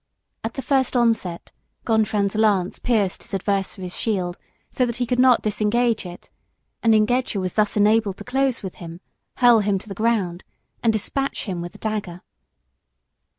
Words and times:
At 0.43 0.55
the 0.55 0.63
first 0.63 0.95
onset 0.95 1.51
Gontran's 1.85 2.33
lance 2.33 2.79
pierced 2.79 3.21
his 3.21 3.35
adversary's 3.35 3.95
shield 3.95 4.39
so 4.71 4.83
that 4.87 4.95
he 4.95 5.05
could 5.05 5.19
not 5.19 5.43
disengage 5.43 6.07
it, 6.07 6.31
and 6.81 6.95
Ingeger 6.95 7.39
was 7.39 7.53
thus 7.53 7.77
enabled 7.77 8.17
to 8.17 8.23
close 8.23 8.63
with 8.63 8.77
him, 8.81 8.99
hurl 9.37 9.59
him 9.59 9.77
to 9.77 9.87
the 9.87 9.93
ground, 9.93 10.43
and 10.81 10.91
despatch 10.91 11.45
him 11.45 11.61
with 11.61 11.75
a 11.75 11.77
dagger. 11.77 12.23